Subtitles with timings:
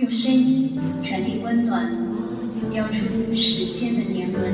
[0.00, 1.86] 用声音传递温暖，
[2.72, 4.50] 雕出时间的年轮。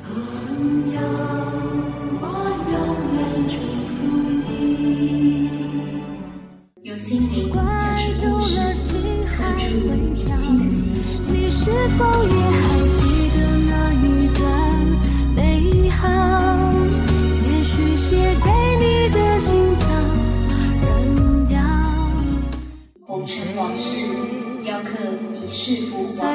[0.00, 0.14] 朋
[0.94, 1.00] 友，
[2.20, 2.24] 我
[2.70, 2.78] 永
[3.16, 3.98] 远祝福
[4.46, 5.50] 你。
[6.82, 7.49] 用心灵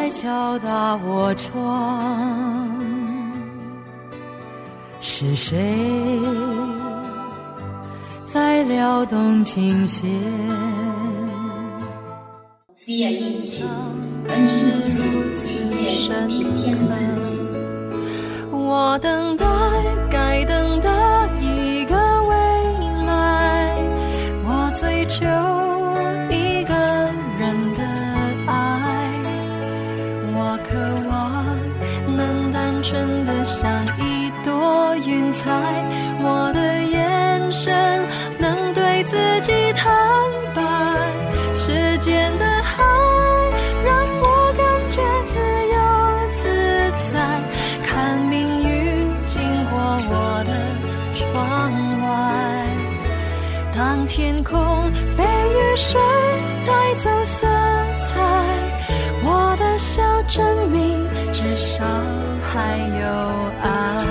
[0.10, 2.70] 敲打我窗，
[5.00, 6.20] 是谁
[8.26, 10.10] 在撩动琴弦？
[12.76, 13.64] 西雅印记，
[14.30, 15.00] 而你一起
[15.74, 16.94] 遇见明天的。
[18.52, 19.46] 我等待
[20.12, 20.56] 该等
[60.28, 61.84] 证明至少
[62.42, 64.06] 还有爱。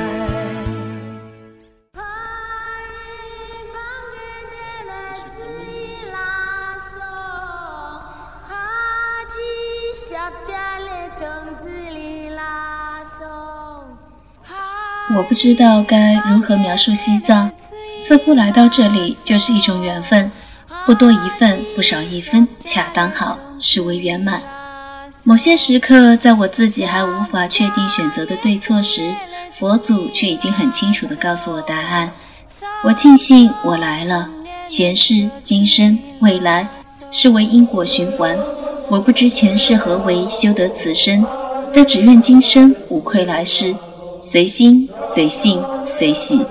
[15.16, 17.52] 我不知道该如何描述西藏，
[18.04, 20.32] 似乎来到这里就是一种缘分，
[20.86, 24.42] 不多一份，不少一分，恰当好，视为圆满。
[25.26, 29.10] 某些时刻，在我自己还无法确定选择的对错时，
[29.58, 32.12] 佛祖却已经很清楚地告诉我答案。
[32.84, 34.28] 我庆幸我来了，
[34.68, 36.68] 前世、今生、未来，
[37.10, 38.38] 是为因果循环。
[38.90, 41.24] 我不知前世何为，修得此生，
[41.74, 43.74] 但只愿今生无愧来世。
[44.22, 46.44] 随心随性随喜。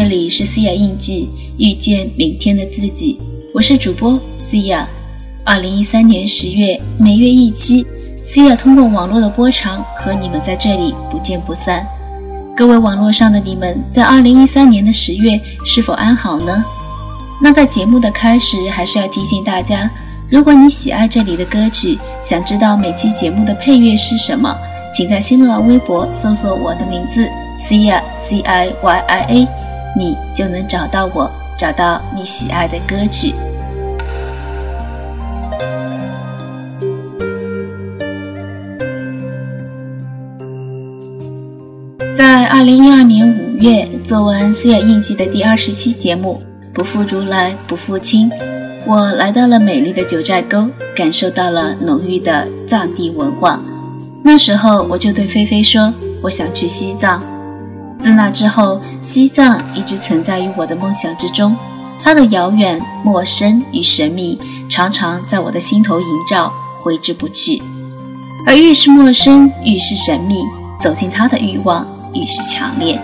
[0.00, 1.28] 这里是思雅印记，
[1.58, 3.20] 遇见明天的自己。
[3.52, 4.16] 我是主播
[4.48, 4.88] 思雅。
[5.44, 7.84] 二零一三年十月，每月一期。
[8.24, 11.84] 思雅通过网络的波长和你们在这里不见不散。
[12.56, 15.36] 各位网络上的你们，在二零一三年的十月
[15.66, 16.64] 是否安好呢？
[17.42, 19.90] 那在节目的开始，还是要提醒大家，
[20.30, 24.56] 如果你喜爱这里的歌曲，想知道每期节目的配乐是什么，
[24.94, 27.28] 请在新浪微博搜索我的名字
[27.58, 29.48] Cia C I Y I A，
[29.98, 31.28] 你就能找到我，
[31.58, 33.34] 找到你喜爱的歌曲。
[42.16, 46.40] 在二零一二年五月做完《思雅印记》的第二十期节目
[46.72, 48.30] 《不负如来不负卿》，
[48.86, 53.60] 我来到了美丽的九寨沟，感受到了浓郁的藏地文化。
[54.22, 55.92] 那时候我就对菲菲说
[56.22, 57.20] ：“我想去西藏。”
[57.98, 61.56] 自那之后，西藏一直存在于我的梦想之中，
[62.02, 64.38] 它的遥远、陌生与神秘，
[64.68, 67.62] 常常在我的心头萦绕，挥之不去。
[68.46, 70.42] 而越是陌生，越是神秘，
[70.80, 71.86] 走进它的欲望。
[72.14, 72.98] 越是强烈。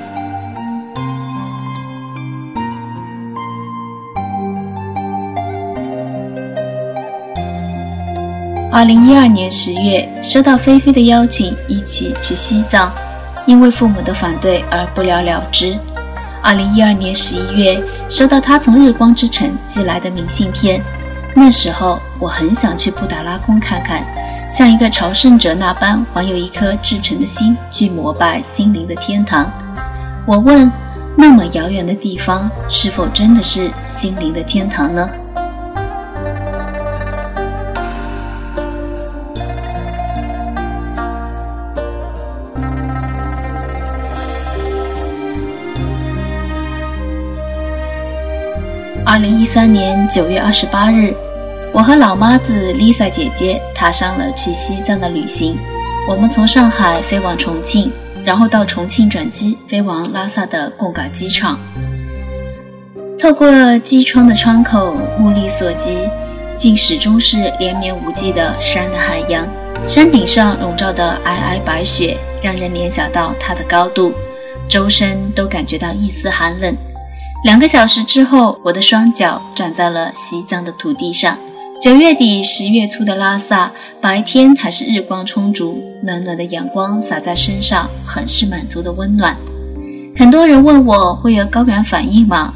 [8.73, 12.91] 二零一二年十月，收到菲菲的邀请，一起去西藏，
[13.47, 15.77] 因为父母的反对而不了了之。
[16.43, 20.83] 二零一二年十一月，收到他从日光之城寄来的明信片，
[21.35, 24.05] 那时候我很想去布达拉宫看看。
[24.53, 29.51] 像一个朝圣者那般，怀有一颗至诚的心去膜拜心灵的天堂。
[30.27, 30.71] 我问：
[31.17, 35.09] 那么遥远的地方，是否真的是心灵的天堂呢？
[49.15, 51.15] 二零一三年九月二十八日。
[51.73, 55.57] 我和老妈子 Lisa 姐姐踏上了去西藏的旅行。
[56.09, 57.93] 我们从上海飞往重庆，
[58.25, 61.57] 然后到重庆转机飞往拉萨的贡嘎机场。
[63.17, 65.97] 透过机窗的窗口，目力所及，
[66.57, 69.47] 竟始终是连绵无际的山的海洋。
[69.87, 74.13] 山顶上笼罩的皑皑白雪，让人联想到它的高度，
[74.69, 76.77] 周身都感觉到一丝寒冷。
[77.45, 81.37] 两个小时之后，我的双脚站在了西藏的土地上。
[81.79, 83.71] 九月底、十月初的拉萨，
[84.01, 89.37] 白天还是日光充足，暖暖的阳光洒在身上，很是满足的温暖。
[90.17, 92.55] 很多人问我会有高原反应吗？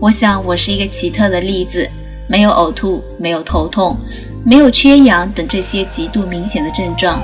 [0.00, 1.90] 我想我是一个奇特的例子，
[2.28, 3.98] 没有呕吐，没有头痛。
[4.44, 7.20] 没有缺氧等这些极度明显的症状，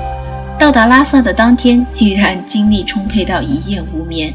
[0.59, 4.33] 到达拉萨的当天竟然精力充沛到一夜无眠，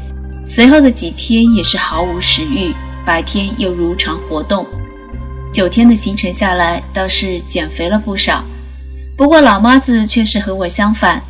[0.51, 2.75] 随后的几天也是毫无食欲，
[3.05, 4.67] 白天又如常活动。
[5.53, 8.43] 九天的行程下来，倒是减肥了不少。
[9.15, 11.21] 不过老妈子却是和我相反，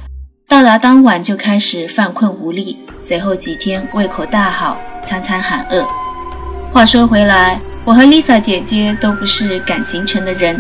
[0.48, 5.88] 到达当晚就开始犯困无力，随后几天胃口大好，餐餐喊饿。
[6.74, 10.60] 话说回来，我和 Lisa 姐姐都不是赶行程的人。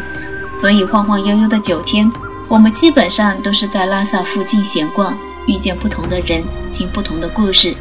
[0.54, 2.08] 所以晃晃悠悠的九天，
[2.48, 5.18] 我们基本上都是在拉萨附近闲逛，
[5.48, 6.44] 遇见不同的人，
[6.78, 7.76] 听不同的故事。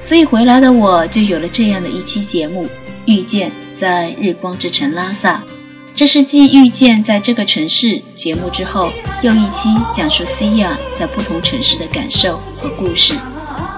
[0.00, 2.64] 所以回来的我就有了这样的一期节目
[3.06, 5.36] 《遇见在日光之城拉萨》。
[5.94, 8.90] 这是继《遇见在这个城市》节目之后，
[9.22, 13.14] 又一期讲述 Cia 在不同城市的感受和故事。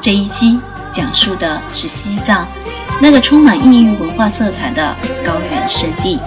[0.03, 0.59] 这一期
[0.93, 2.47] 讲述的是西藏，
[3.01, 4.95] 那个充满异域文化色彩的
[5.25, 6.19] 高原圣地。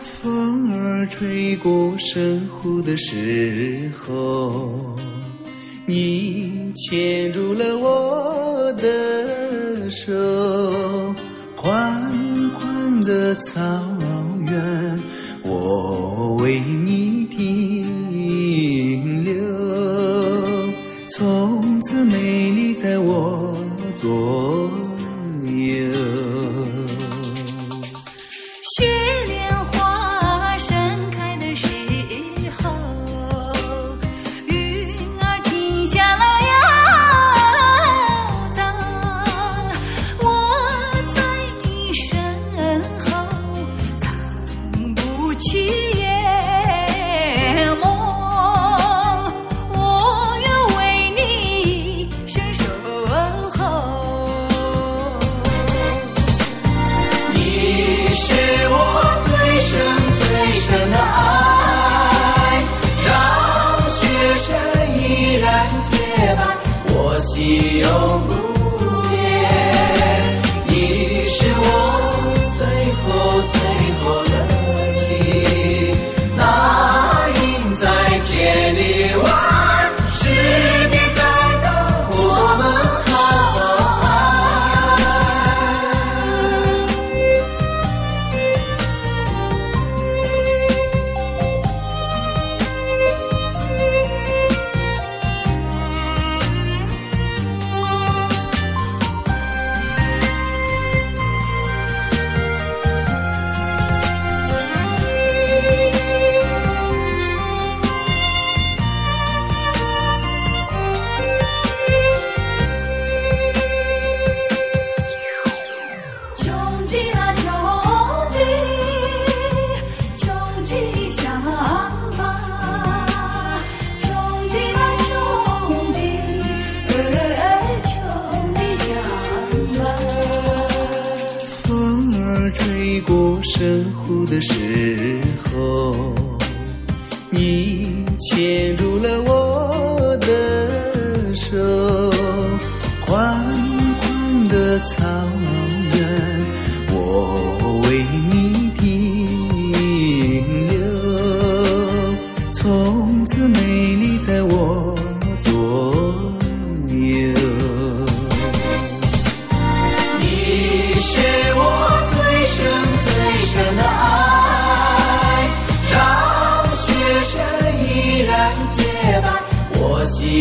[0.00, 4.96] 风儿吹过深湖的时候，
[5.94, 10.10] 你牵住了我的手，
[11.54, 11.70] 宽
[12.58, 13.60] 宽的草
[14.40, 14.98] 原，
[15.42, 19.34] 我为你停留，
[21.10, 23.54] 从此美丽在我
[24.00, 24.61] 左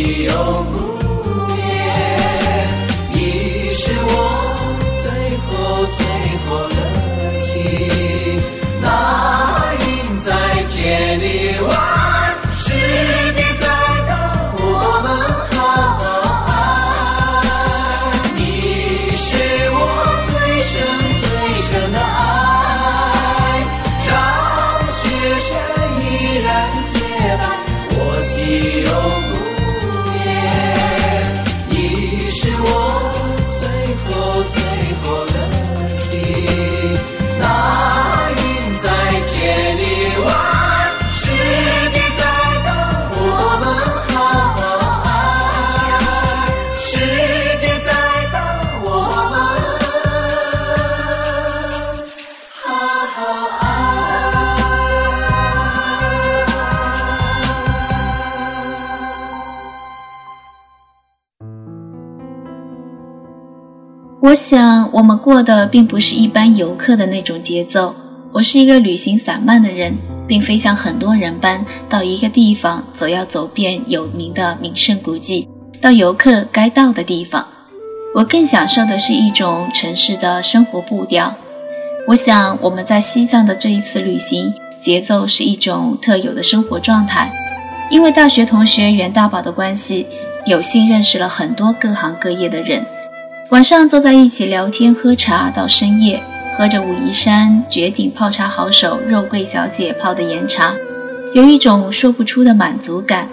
[0.03, 0.60] 是
[64.31, 67.93] 我想，我们过的并不是一般游客的那种节奏。
[68.31, 69.93] 我是一个旅行散漫的人，
[70.25, 75.49] 并非像很多人般到一个地方总要走遍有名的名胜古迹，
[75.81, 77.45] 到游客该到的地方。
[78.15, 81.35] 我更享受的是一种城市的生活步调。
[82.07, 87.29] 我想，我们在西藏的这一次旅行，节奏是一种特有的生活状态。
[87.89, 90.07] 因为大学同学袁大宝的关系，
[90.45, 92.81] 有幸认识了很多各行各业的人，
[93.51, 96.21] 晚上坐在一起聊天喝茶到深夜。
[96.57, 100.73] 喝着武夷山绝顶泡茶好手肉桂小姐泡的岩茶，
[101.33, 103.27] 有一种说不出的满足感。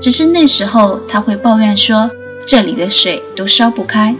[0.00, 2.10] 只是那时候他会抱怨说，
[2.44, 4.12] 这里的水都烧不开。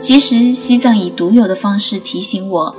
[0.00, 2.74] 其实西藏以独有的方式提醒我，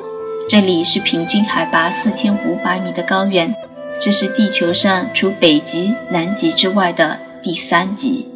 [0.48, 3.52] 这里是平均海拔四千五百米的高原，
[4.00, 8.28] 这是地球上除北极、南极之外的第三极。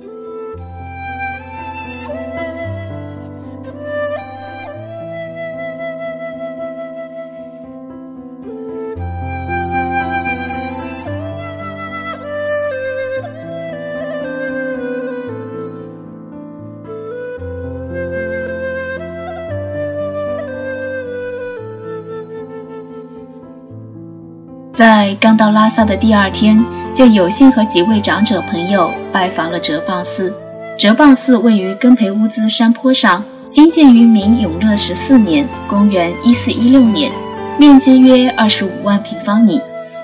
[25.19, 26.63] 刚到拉萨的第二天，
[26.95, 30.33] 就有幸和几位长者朋友拜访了哲蚌寺。
[30.77, 37.11] 哲蚌寺位于根培乌兹山坡上，兴建于明永乐十四年（公元1416年），
[37.59, 39.59] 面积约二十五万平方米，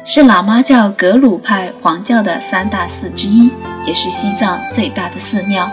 [0.05, 3.49] 是喇嘛教格鲁派黄教的三大寺之一，
[3.87, 5.65] 也是西藏最大的寺庙。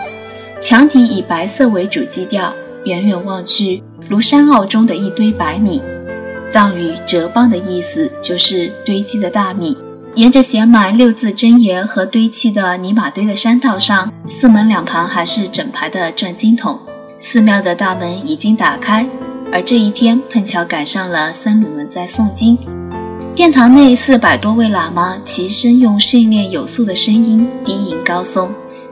[0.61, 2.53] 墙体以白色为主基调，
[2.85, 5.81] 远远望去如山坳中的一堆白米。
[6.53, 9.75] 藏语“折蚌”的意思就是堆积的大米。
[10.13, 16.77] 沿着写满六字真言和堆砌的泥马堆的山道上，寺门两旁还是整排的转经筒。
[17.19, 19.03] 寺庙的大门已经打开，
[19.51, 22.55] 而这一天碰巧赶上了僧侣们在诵经。
[23.33, 28.47] 殿堂内四百多位喇嘛齐声用训练有素的声音低吟高诵，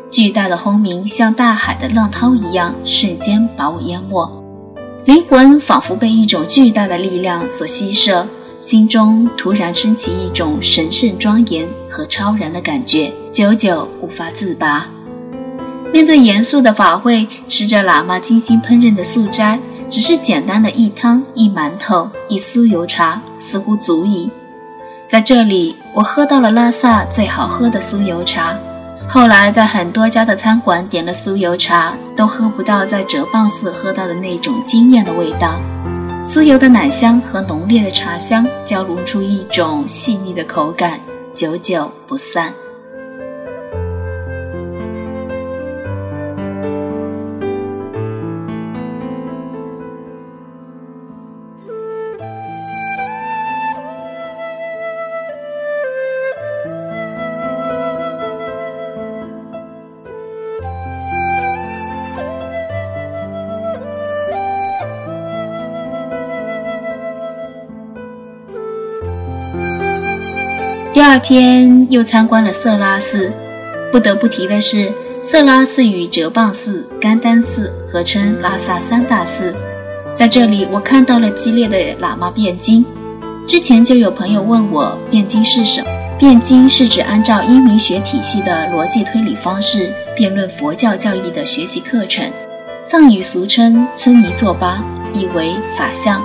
[0.10, 4.41] 巨大的轰鸣像大海的浪涛一样，瞬间把我淹没。
[5.06, 8.24] 灵魂仿佛被一种巨大的力量所吸摄，
[8.60, 14.88] 心中突然升起一种神圣庄严和超然的感觉，久久无法自拔。
[15.92, 24.30] 面对严肃的法会，吃着喇嘛精心烹饪的素斋，只是简单的一汤一馒头一酥油茶，似乎足矣。
[25.10, 28.56] 在这里，我喝到了拉萨最好喝的酥油茶。
[29.14, 35.60] 后来在很多家的餐馆点了酥油茶，都喝不到在哲蚌寺喝到的那种惊艳的味道。
[36.24, 40.98] 酥油的奶香和浓烈的茶香交融出一种细腻的口感，
[41.36, 42.54] 久久不散。
[71.12, 73.30] 二天又参观了色拉寺，
[73.92, 74.90] 不得不提的是，
[75.30, 79.54] 色拉寺与哲蚌寺、甘丹寺合称拉萨三大寺。
[80.16, 82.86] 在这里，我看到了激烈的喇嘛辩经。
[83.46, 85.88] 之前就有朋友问我，辩经是什么？
[86.18, 92.24] 辩经是指按照英明学体系的逻辑推理方式辩论佛教教义的学习课程，
[92.88, 94.82] 藏语俗称村尼作巴，
[95.14, 96.22] 意为法相，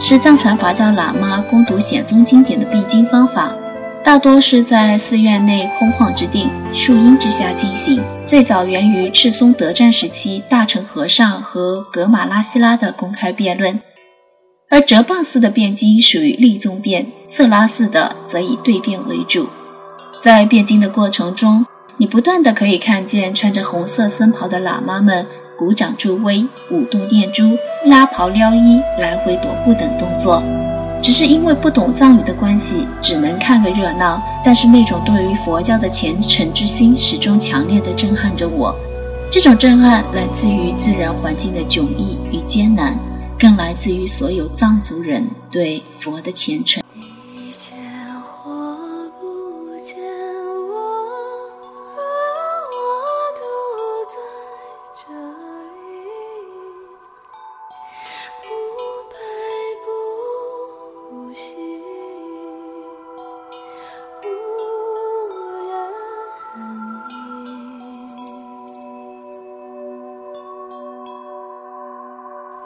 [0.00, 3.52] 是藏传佛教喇嘛攻读显宗经典的必经方法。
[4.02, 8.02] 大多是在寺院内空旷之地、树荫之下进行。
[8.26, 13.78] 最早源于赤松德战时期大乘和尚和格玛拉希拉的公开辩论，
[14.70, 19.48] 而哲蚌寺的辩经属于立宗辩，色拉寺的则以对辩为主。
[20.18, 21.64] 在辩经的过程中，
[21.98, 25.24] 你不断的可以看见穿着红色僧袍的喇嘛们
[25.58, 30.42] 鼓掌助威、舞动念珠、拉袍撩衣、来回踱步等动作。
[31.02, 34.22] 只是因为不懂藏语的关系，只能看个热闹。
[34.44, 38.74] 但是那种对于佛教的虔诚之心，始终强烈的震撼着我。
[39.30, 42.98] 这种震撼来自于自然环境的迥异与艰难，
[43.38, 46.82] 更来自于所有藏族人对佛的虔诚。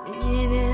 [0.07, 0.74] Yine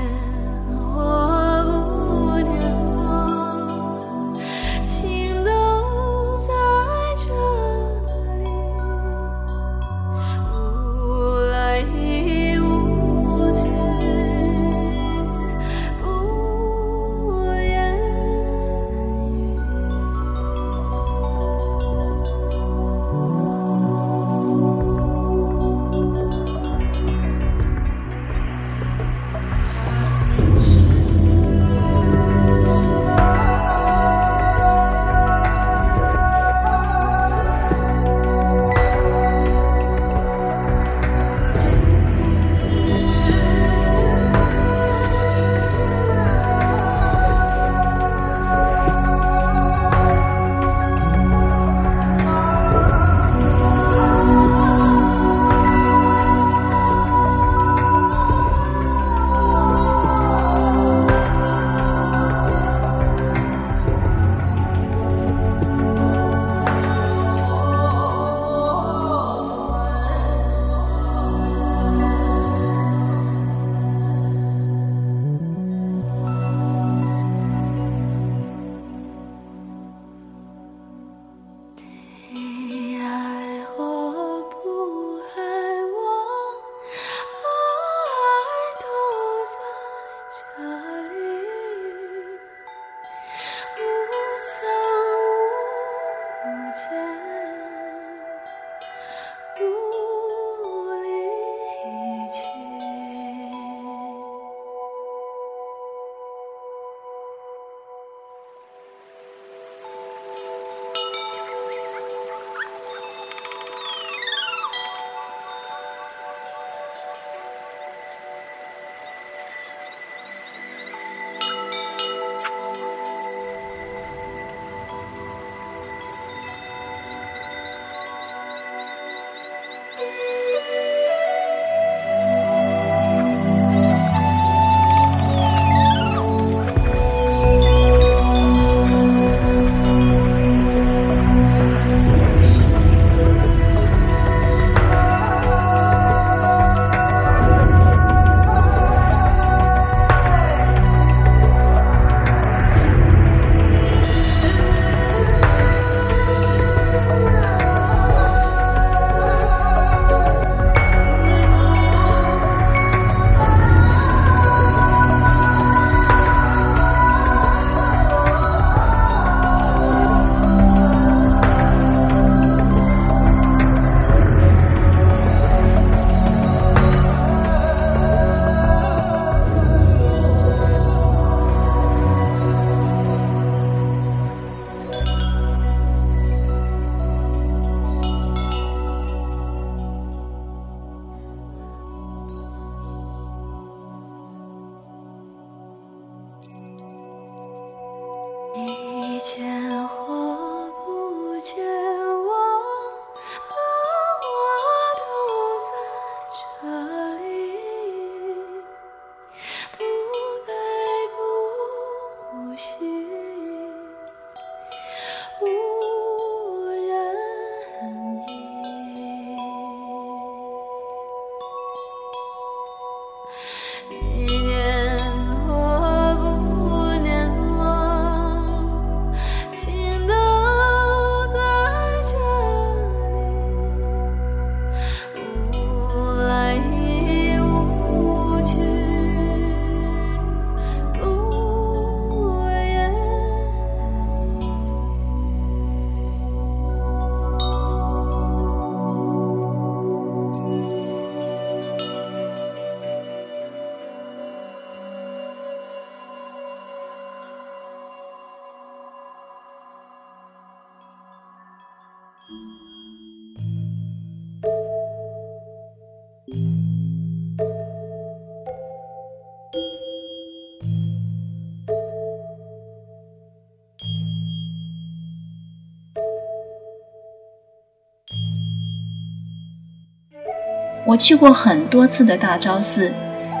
[280.85, 282.91] 我去过很多次的大昭寺，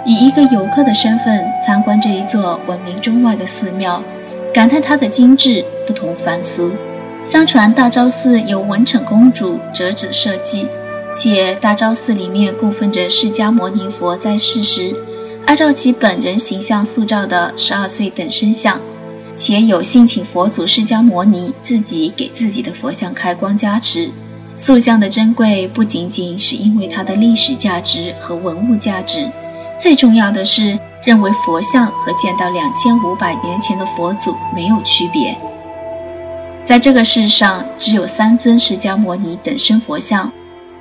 [0.05, 4.01] 以一个游客的身份参观这一座闻名中外的寺庙，
[4.53, 6.71] 感叹它的精致不同凡俗。
[7.25, 10.67] 相传大昭寺由文成公主折纸设计，
[11.15, 14.95] 且大昭寺里面供奉着释迦牟尼佛在世时
[15.45, 18.79] 按照其本人形象塑造的十二岁等身像，
[19.35, 24.09] 且有幸请佛祖释迦牟尼自己给自己的佛像开光加持。
[24.61, 29.27] 塑像的珍贵不仅仅是因为它的历史价值和文物价值，
[29.75, 35.35] 最重要的是认为佛像和见到两千五百年前的佛祖没有区别。
[36.63, 40.31] 在这个世上，只有三尊释迦牟尼等身佛像。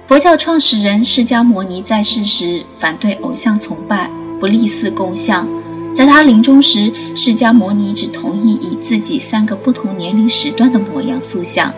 [0.07, 5.49] 佛教创始人释迦牟尼在世时反对偶像崇拜，不立寺供像。
[5.97, 11.73] 在他临终时，释迦牟尼只同意以自己三个不同年龄时段的模样塑像。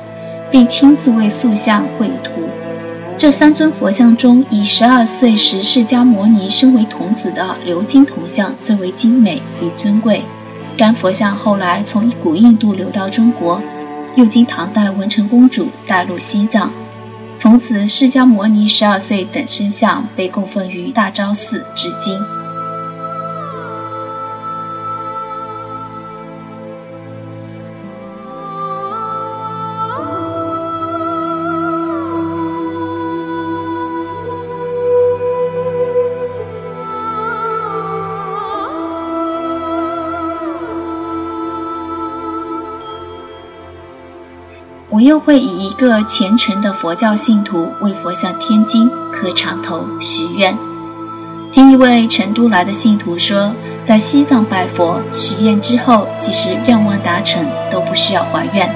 [0.53, 2.49] 并亲自为塑像绘图。
[3.19, 10.23] 这三尊佛像中，以十二岁时释迦牟尼身为童子的鎏金铜像最为精美与尊贵。
[10.77, 13.61] 该佛像后来从古印度流到中国，
[14.17, 16.71] 又经唐代文成公主带入西藏，
[17.37, 22.19] 从此释迦牟尼十二岁等身像被供奉于大昭寺至今。
[45.03, 50.57] 我又会以一个虔诚的佛教信徒为佛像添金、磕长头、许愿。
[51.51, 58.73] 听一位成都来的信徒说，在西藏拜佛许愿之后，即使愿望达成，都不需要还愿。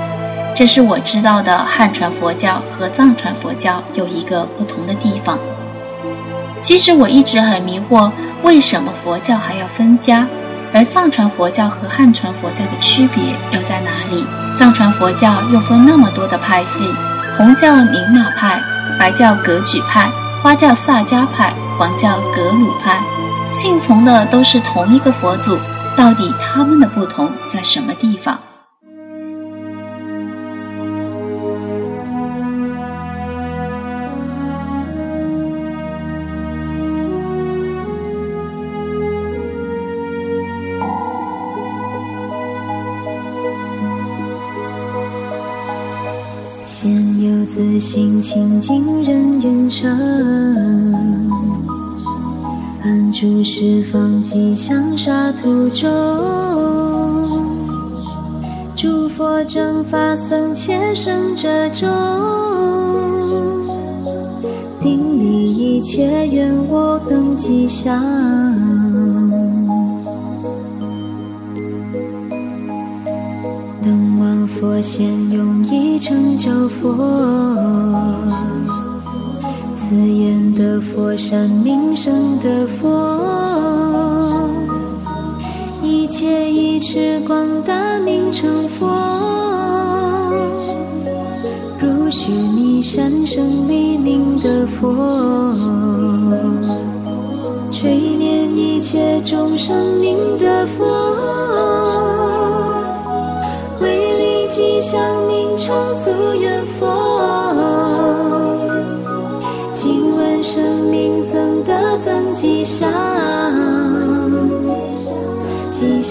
[0.53, 5.39] 这是我知道的汉传佛教和藏传佛教有一个不同的地方。
[6.61, 8.11] 其实我一直很迷惑，
[8.43, 10.27] 为什么佛教还要分家？
[10.75, 14.25] 而藏传佛教和汉传佛教的区别又在哪里？
[14.59, 16.85] 藏传佛教又分那么多的派系：
[17.37, 18.61] 红教宁玛派、
[18.99, 20.09] 白教格举派、
[20.43, 21.53] 花教萨迦派。
[21.79, 23.03] 黄教格鲁派，
[23.53, 25.59] 信从的都是同一个佛祖，
[25.95, 28.39] 到底他们的不同在什么地方？
[48.27, 49.89] 清净人愿成。
[52.83, 55.89] 安住十方吉祥沙土中，
[58.75, 61.89] 诸佛正法僧切生者中，
[64.83, 67.97] 顶礼一切愿我更吉祥。
[73.85, 75.07] 等往佛现，
[75.99, 76.95] 成就佛。
[79.89, 84.51] 紫眼的佛，善名声的佛，
[85.83, 88.87] 一切一持广大名成佛，
[91.81, 95.55] 如须弥山生黎明的佛，
[97.71, 100.66] 垂念一切众生名的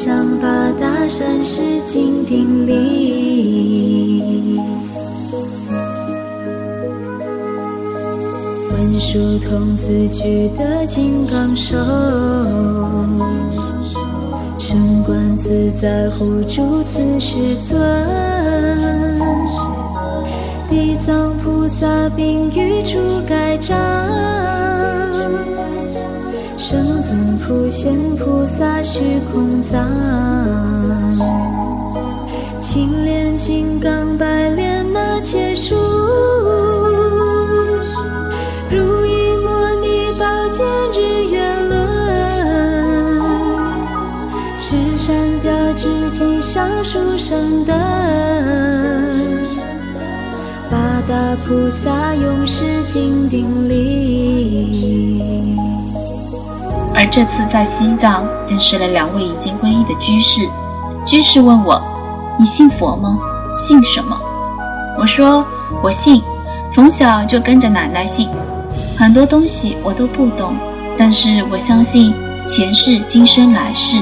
[0.06, 4.22] 吉祥八大善事金顶礼，
[8.72, 11.76] 文殊童子具的金刚手，
[14.60, 17.82] 圣观自在护住此世尊。
[20.70, 23.76] 地藏菩萨并与诸盖章，
[27.48, 29.00] 普贤菩萨虚
[29.32, 29.88] 空藏，
[32.60, 35.76] 青莲金刚白莲那切数，
[38.72, 41.88] 如意摩尼宝剑日月轮，
[44.58, 47.74] 十善标志吉祥殊胜德。
[51.08, 55.15] 大菩萨永世金顶礼。
[56.98, 60.48] 而这次在西藏认识了两位已经皈依的居士，
[61.06, 61.82] 居士问我
[62.40, 63.20] ：“你信佛吗？
[63.54, 64.18] 信什么？”
[64.98, 65.46] 我说
[65.84, 66.22] ：“我信，
[66.72, 68.30] 从小就跟着奶奶信，
[68.98, 70.56] 很多东西我都不懂，
[70.98, 72.14] 但是我相信
[72.50, 74.00] 前世今生来世，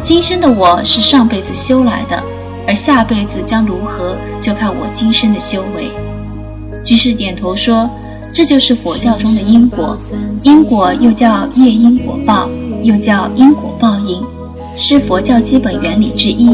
[0.00, 2.22] 今生的我是上辈子修来的，
[2.68, 5.90] 而下辈子将如何，就看我今生的修为。”
[6.86, 7.90] 居士点头说
[8.32, 9.96] ：“这就是佛教中的因果，
[10.42, 12.48] 因果又叫业因果报，
[12.82, 14.22] 又叫因果报应，
[14.76, 16.46] 是佛教基本原理之一。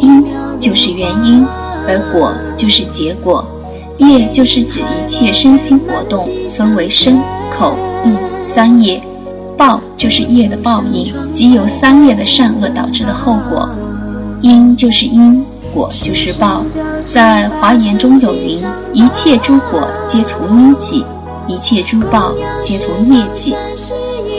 [0.00, 0.24] 因
[0.58, 1.46] 就是原因，
[1.86, 3.44] 而果就是结果。
[3.98, 7.18] 业就是指一切身心活动分为身、
[7.56, 9.00] 口、意三业，
[9.56, 13.68] 报就是业的报应，即由三业的善恶导致的后果。
[14.40, 15.44] 因就是因。”
[15.74, 16.64] 果就是报，
[17.04, 18.58] 在华严中有云：
[18.94, 21.04] 一切诸果皆从因起，
[21.48, 23.54] 一切诸报皆从业起。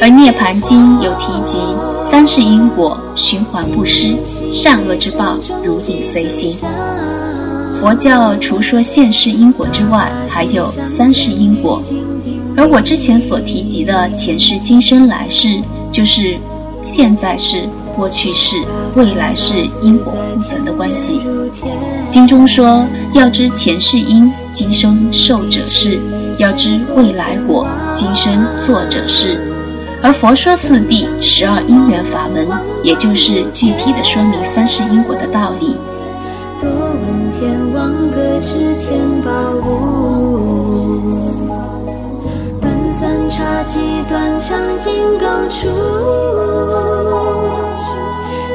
[0.02, 1.58] 而涅盘经有提及
[2.02, 4.16] 三世因果循环不失，
[4.54, 6.56] 善恶之报如影随形。
[7.80, 11.82] 佛教除说现世因果之外，还有三世因果。
[12.56, 16.38] 而我之前所提及的前世、今生、来世，就是
[16.84, 17.64] 现在世。
[17.96, 18.58] 过去世、
[18.96, 21.20] 未来世因果互存的关系。
[22.12, 25.98] 经中说，要知前世因，今生受者是；
[26.38, 29.38] 要知未来果，今生作者是。
[30.04, 32.48] 而佛说四谛十二因缘法门，
[32.84, 35.76] 也就是具体的说明三世因果的道理。
[36.60, 39.32] 多闻天王各持天宝
[39.66, 41.02] 物，
[42.62, 45.68] 本三叉戟断肠金刚杵。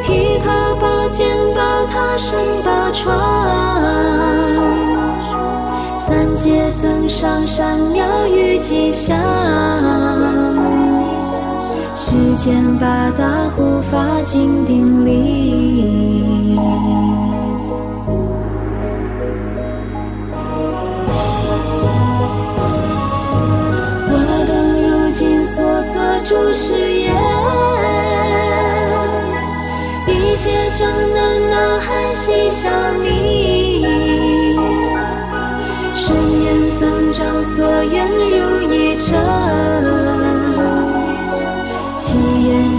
[0.05, 3.13] 琵琶宝剑宝塔神宝床，
[6.13, 9.17] 三界增上善妙与吉祥，
[11.97, 16.55] 指尖八大护法金顶礼。
[24.11, 24.15] 我
[24.47, 25.97] 等如今所做
[26.27, 26.75] 诸事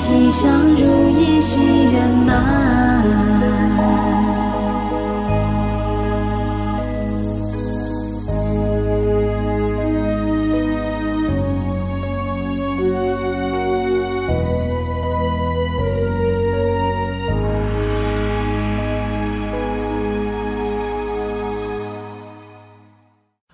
[0.04, 1.62] 吉祥如意，喜
[1.94, 2.44] 圆满。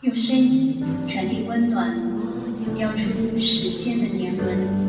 [0.01, 1.95] 用声音传递温暖，
[2.75, 4.88] 雕出时间的年轮。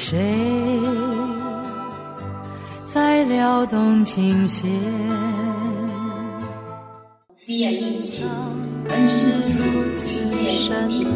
[0.00, 0.80] 是谁
[2.86, 4.70] 在撩动琴弦？
[7.36, 8.22] 思夜印记，
[8.88, 9.42] 本是如
[9.98, 10.06] 此
[10.64, 11.10] 深刻。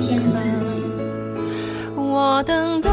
[1.96, 2.90] 我等待，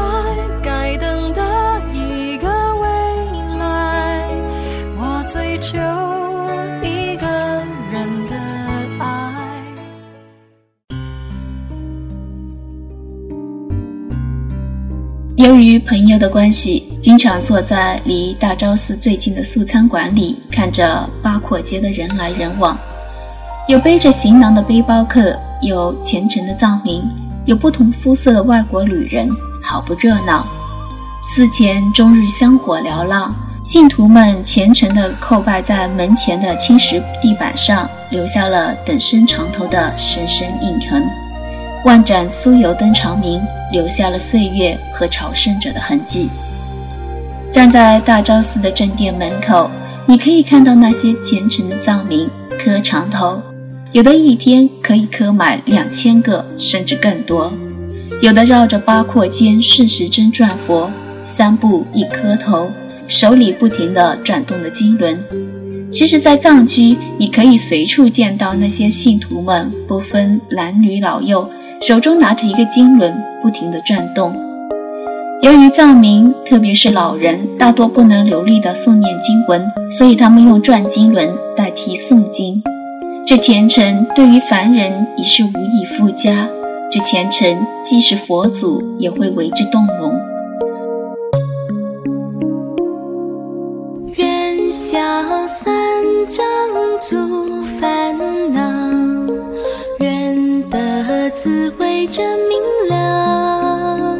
[15.72, 22.78] 与朋友的关系，经常坐在离大昭寺最近的素餐馆里，看着八廓街的人来人往，
[23.66, 27.02] 有背着行囊的背包客，有虔诚的藏民，
[27.46, 29.26] 有不同肤色的外国旅人，
[29.62, 30.46] 好不热闹。
[31.34, 41.02] 寺前终日香火缭绕，信徒们虔诚地叩拜在门前的青石地板上，留下了等身长头的深深印痕。
[41.84, 43.42] 万盏酥油灯长明，
[43.72, 46.28] 留下了岁月和朝圣者的痕迹。
[47.50, 49.68] 站在大昭寺的正殿门口，
[50.06, 53.42] 你可以看到那些虔诚的藏民磕长头，
[53.90, 57.50] 有的一天可以磕满两千个，甚至更多；
[58.20, 60.88] 有的绕着八廓间顺时针转佛，
[61.24, 62.70] 三步一磕头，
[63.08, 65.18] 手里不停地转动着经轮。
[65.90, 71.50] 其实，在藏区，你可以随处见到那些信徒们，不分男女老幼。
[71.82, 74.32] 手中拿着一个经轮，不停地转动。
[75.42, 82.62] 由于藏民，特别是老人，大多不能流利地诵念经文，所以他们用转经轮代替诵经。
[83.26, 86.46] 这虔诚对于凡人已是无以复加，
[86.88, 87.52] 这虔诚
[87.84, 90.12] 即使佛祖也会为之动容。
[94.14, 95.00] 愿消
[95.48, 95.74] 三
[96.28, 96.46] 障
[97.00, 98.16] 诸烦
[98.52, 98.81] 恼。
[102.12, 104.18] 真明了，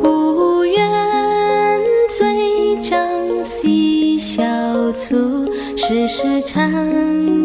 [0.00, 4.44] 无缘罪障悉消
[4.92, 5.44] 除，
[5.76, 6.70] 世世常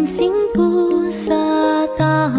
[0.06, 1.34] 行菩萨
[1.98, 2.32] 道。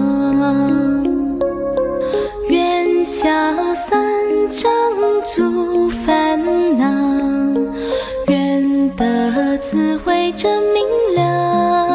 [2.49, 3.29] 愿消
[3.75, 4.01] 三
[4.53, 4.71] 障
[5.35, 6.41] 诸烦
[6.79, 6.87] 恼，
[8.29, 10.87] 愿得滋味真明
[11.17, 11.86] 了，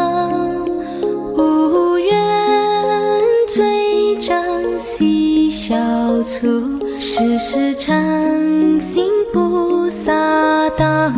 [6.22, 7.92] 消除，世世常
[8.80, 11.12] 心菩萨道，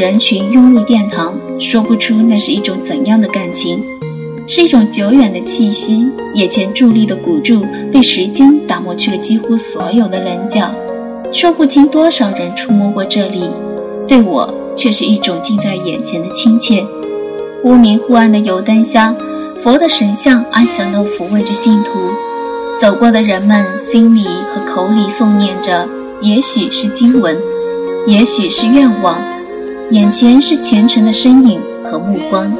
[0.00, 3.84] 人群涌入殿堂，说不出那是一种怎样的感情。
[4.46, 6.06] 是一种久远的气息。
[6.34, 10.70] 眼前伫立的古柱，被时间打磨去了几乎所有的棱角，
[11.34, 13.42] 说不清多少人触摸过这里，
[14.08, 16.82] 对我却是一种近在眼前的亲切。
[17.62, 19.14] 忽明忽暗的油灯下，
[19.62, 21.90] 佛的神像安详地抚慰着信徒。
[22.80, 25.86] 走过的人们心里和口里诵念着，
[26.22, 27.36] 也许是经文，
[28.06, 29.18] 也许是愿望，
[29.90, 32.52] 眼前是虔诚的身影和目光。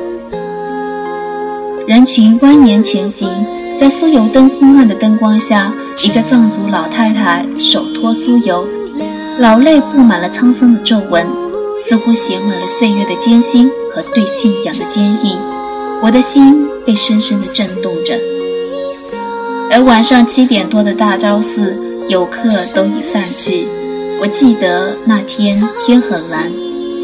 [1.86, 3.28] 人群蜿蜒前行，
[3.80, 8.66] 在酥油灯昏暗的灯光下，一个藏族老太太手托酥油，
[9.38, 11.24] 老泪布满了沧桑的皱纹，
[11.86, 15.36] 似乎写满了岁月的艰辛和对信仰的坚毅。
[16.02, 18.18] 我的心被深深的震动着。
[19.72, 21.76] 而晚上七点多的大昭寺，
[22.08, 23.68] 游客都已散去。
[24.20, 26.50] 我记得那天天很蓝，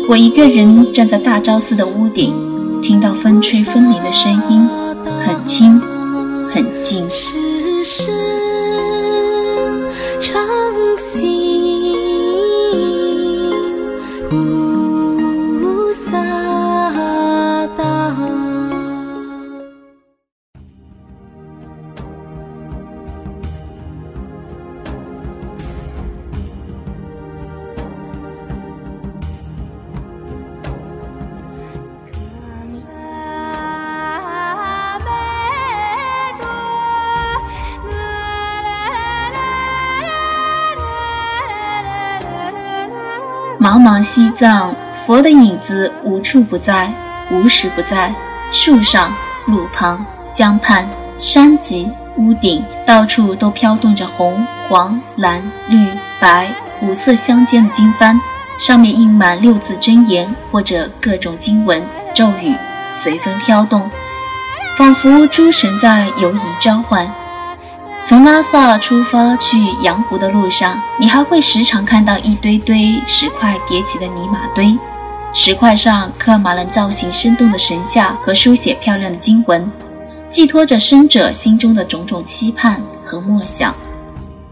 [0.09, 2.33] 我一个人站在大昭寺的屋顶，
[2.81, 4.65] 听到风吹风铃的声音，
[5.25, 5.81] 很轻，
[6.53, 7.05] 很静。
[44.07, 44.73] 西藏，
[45.05, 46.89] 佛的影子无处不在，
[47.29, 48.15] 无时不在。
[48.53, 49.13] 树上、
[49.47, 50.89] 路旁、江畔、
[51.19, 55.91] 山脊、屋顶，到处都飘动着红、黄、蓝、绿、
[56.21, 56.49] 白
[56.83, 58.17] 五色相间的经幡，
[58.61, 61.83] 上面印满六字真言或者各种经文
[62.15, 62.55] 咒语，
[62.87, 63.91] 随风飘动，
[64.79, 67.11] 仿佛诸神在游移召唤。
[68.09, 74.79] 从拉萨出发去羊湖的路上，你还会时常看到一堆堆石块叠起的泥马堆，
[75.35, 79.69] 石块上刻满了造型生动的神像和书写漂亮的经文，
[80.31, 83.75] 寄托着生者心中的种种期盼和梦想。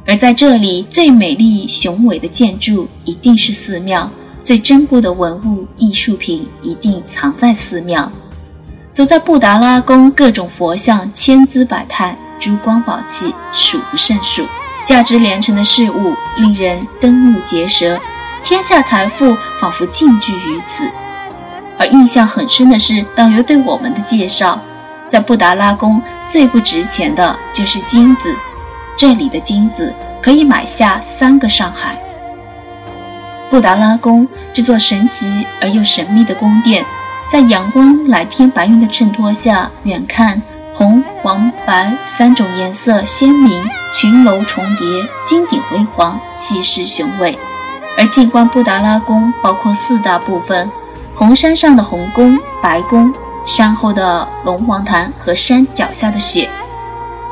[0.05, 4.11] 而在这里，最美丽雄伟的建筑一定是寺庙，
[4.43, 8.11] 最珍贵的文物艺术品一定藏在寺庙。
[8.91, 12.19] 走在布达拉宫，各种佛像千姿百态。
[12.41, 14.47] 珠光宝气数不胜数，
[14.85, 17.99] 价值连城的事物令人瞠目结舌，
[18.43, 20.85] 天下财富仿佛尽聚于此。
[21.79, 24.61] 而印象很深的是导游对我们的介绍，
[25.09, 28.35] 在布达拉宫最不值钱的就是金子，
[28.97, 31.99] 这里的金子可以买下三个上海。
[33.51, 36.85] 布达拉宫这座神奇而又神秘的宫殿，
[37.31, 40.41] 在阳光蓝天白云的衬托下，远看。
[40.77, 44.87] 红、黄、白三种颜色鲜明，群楼重叠，
[45.25, 47.39] 金顶辉煌，气势雄伟。
[47.97, 50.69] 而静观布达拉宫包括四大部分：
[51.15, 53.13] 红山上的红宫、白宫，
[53.47, 56.49] 山后的龙王潭和山脚下的雪。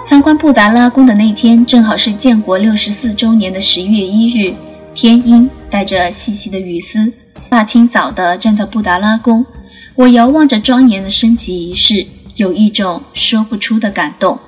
[0.05, 4.55] 参观布达拉宫的那天，正好是建国六十四周年的十月一日，
[4.95, 7.13] 天阴，带着细细的雨丝。
[7.49, 9.45] 大清早的站在布达拉宫，
[9.97, 12.07] 我遥望着庄严的升旗仪式。
[12.37, 14.39] 有一种说不出的感动。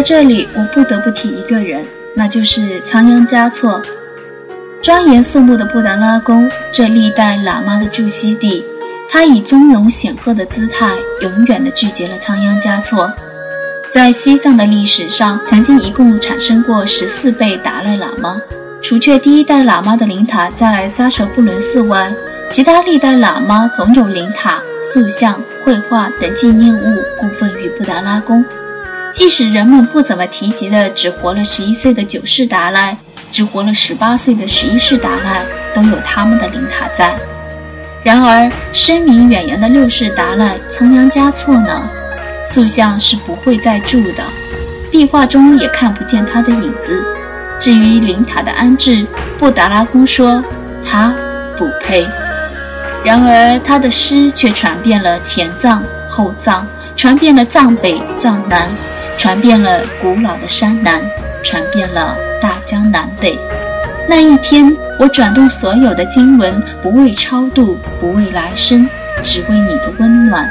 [0.00, 1.84] 在这里，我不得不提一个人，
[2.16, 3.82] 那就是仓央嘉措。
[4.80, 8.64] 庄严肃穆的布达拉宫，这历代喇嘛的住锡地，
[9.10, 13.12] 他以尊荣显赫的姿态，永远的拒绝了仓央嘉措。
[13.90, 18.40] 在西藏的历史上，曾经一共产生过十四辈达赖喇嘛，
[18.82, 22.10] 除却第一代喇嘛的灵塔在扎什布伦寺外，
[22.50, 28.42] 其他历代喇嘛总有灵塔、塑像、绘画等纪念物供奉于布达拉宫。
[29.12, 32.96] 即使人们不怎么提及的只活了十一岁的九世达赖。
[33.32, 37.14] 只活了十八岁的十一世达赖都有他们的灵塔在，
[38.02, 41.88] 然而声名远扬的六世达赖仓央嘉措呢？
[42.44, 44.24] 塑像是不会再住的，
[44.90, 47.04] 壁画中也看不见他的影子。
[47.60, 49.06] 至于灵塔的安置，
[49.38, 50.42] 布达拉宫说
[50.84, 51.14] 他
[51.56, 52.04] 不配。
[53.04, 58.68] 然而他的诗却传遍了前藏后藏，传遍了藏北藏南，
[59.20, 60.98] 传遍了古老的山南，
[61.44, 62.16] 传遍了。
[62.40, 63.38] 大江南北，
[64.08, 68.88] 那一天，我转动所有的经文，不为超度，不为来生，
[69.22, 70.48] 只为你的温暖。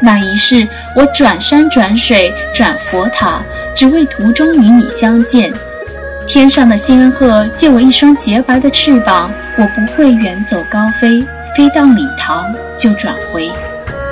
[0.00, 0.64] 那一世，
[0.94, 3.42] 我转山转水转佛塔，
[3.74, 5.52] 只为途中与你相见。
[6.28, 11.20] 天上的仙鹤借我一双洁白的翅膀，我不会远走高飞，
[11.56, 12.44] 飞到礼堂
[12.78, 13.50] 就转回。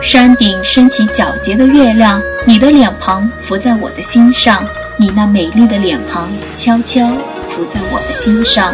[0.01, 4.65] 山顶升起皎洁的月亮，你的脸庞浮在我的心上。
[4.97, 7.07] 你那美丽的脸庞悄悄
[7.51, 8.73] 浮在我的心上，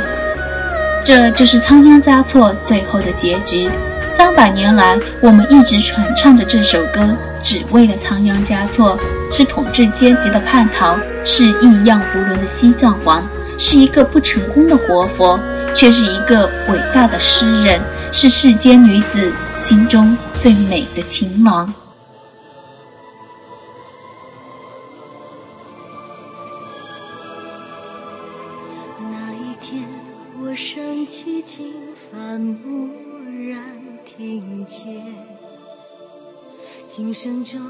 [1.05, 3.68] 这就是仓央嘉措最后的结局。
[4.16, 8.99] 三百年来，我们一直传唱着这首歌，只为了仓央嘉措，
[9.33, 13.27] 是统治阶级的叛逃，是异样无伦的西藏王，
[13.59, 15.39] 是一个不成功的活佛，
[15.75, 17.81] 却是一个伟大的诗人，
[18.12, 21.72] 是世间女子心中最美的情郎。
[29.01, 29.89] 那一天，
[30.43, 31.72] 我升起经
[32.12, 35.03] 幡，蓦然听见，
[36.89, 37.61] 今生中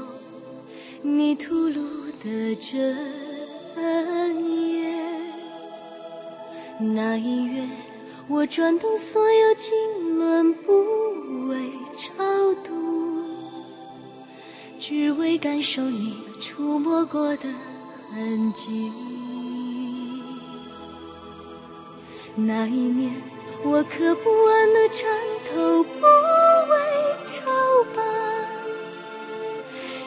[1.01, 2.97] 你吐露的真
[4.43, 4.93] 言。
[6.77, 7.63] 那一月，
[8.27, 11.57] 我转动所有经轮，不为
[11.95, 12.73] 超度，
[14.79, 17.47] 只为感受你触摸过的
[18.11, 18.91] 痕迹。
[22.35, 23.13] 那一年，
[23.63, 25.07] 我刻不完的缠
[25.53, 26.77] 头，不为
[27.25, 27.43] 朝
[27.95, 28.01] 拜，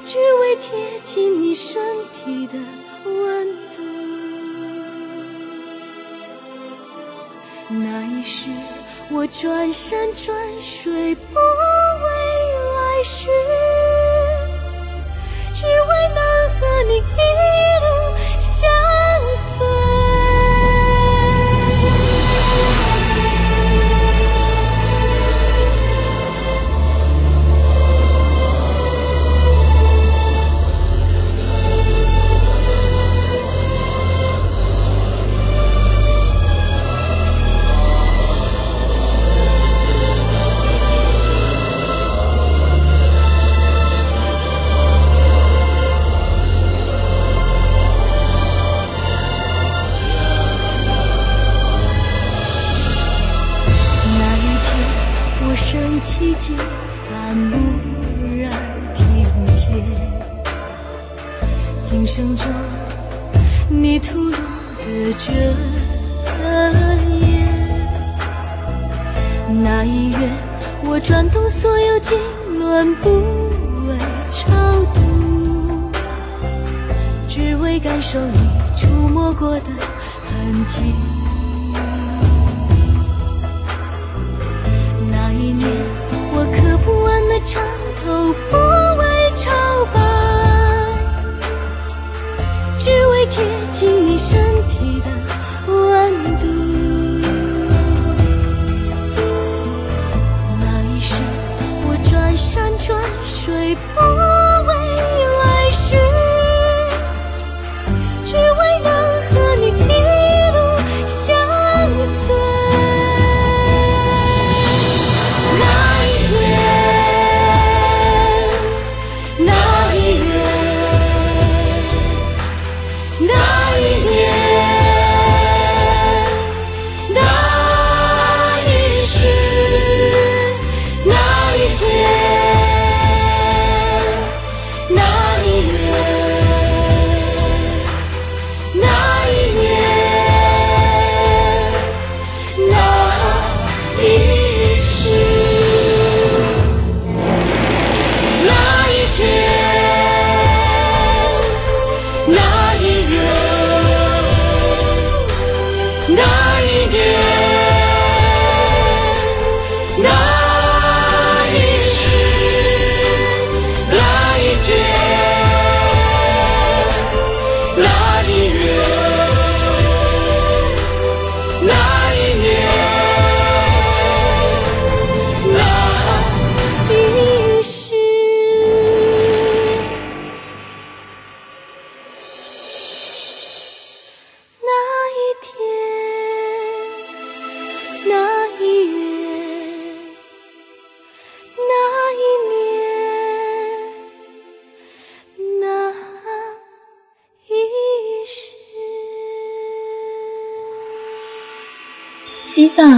[0.05, 1.81] 只为贴近你身
[2.25, 2.59] 体的
[3.05, 3.68] 温
[7.71, 8.49] 那一世，
[9.11, 12.11] 我转山转水，不为
[12.75, 13.29] 来世，
[15.53, 16.19] 只为能
[16.59, 17.01] 和你一
[17.85, 17.87] 路
[18.41, 18.71] 相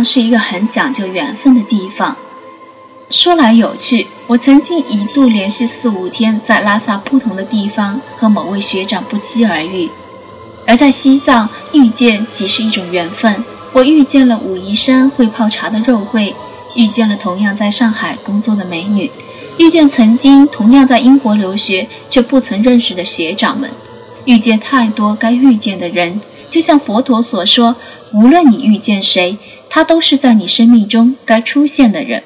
[0.05, 2.17] 是一个很讲究缘分的地方。
[3.11, 9.91] 说来有趣，我曾经一度连续四五天在拉萨不同的地方和某位学长不期而遇。
[10.67, 13.45] 而在西藏，遇见即是一种缘分。
[13.73, 16.35] 我遇见了武夷山会泡茶的肉桂，
[16.77, 19.11] 遇见了同样在上海工作的美女，
[19.59, 23.69] 遇见曾经同样在英国留学却不曾认识的学长们，
[24.25, 26.21] 遇见太多该遇见的人。
[26.49, 27.77] 就像佛陀所说。
[28.13, 29.39] 无论你遇见谁，
[29.71, 32.23] 他都是在你生命中该出现的人。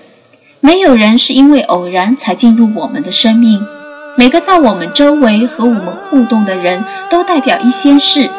[0.60, 3.60] 没有人是因为偶然才进入我们的生命。
[4.16, 8.30] 每个在我们周围和我们互动的人都代表一些事，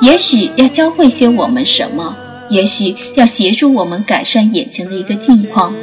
[0.00, 2.16] 也许要教会些我们什么，
[2.48, 5.74] 也许要协助我们改善眼前的一个境况。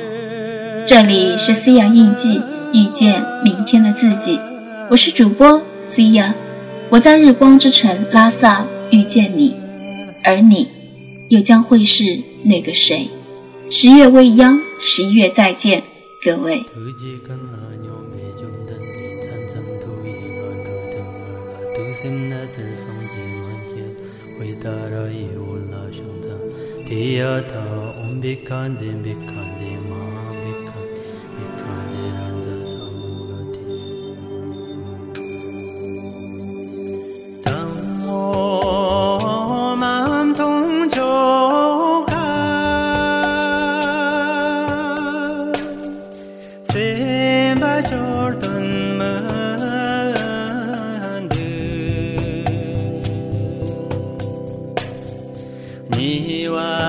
[0.88, 2.41] 这里是思雅印记，
[2.74, 4.39] 遇见明天的自己。
[4.89, 6.34] 我是主播思雅，
[6.89, 9.55] 我在日光之城拉萨遇见你，
[10.24, 10.74] 而你。
[11.30, 13.07] 又将会是那个谁？
[13.71, 15.82] 十月未央十一月再见
[16.23, 16.63] 各位。
[55.98, 56.84] Niwa